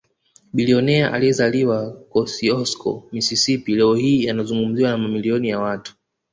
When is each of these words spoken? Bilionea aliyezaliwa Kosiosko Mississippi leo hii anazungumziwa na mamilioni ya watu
Bilionea 0.53 1.13
aliyezaliwa 1.13 1.91
Kosiosko 2.09 3.07
Mississippi 3.11 3.75
leo 3.75 3.95
hii 3.95 4.29
anazungumziwa 4.29 4.91
na 4.91 4.97
mamilioni 4.97 5.49
ya 5.49 5.59
watu 5.59 5.95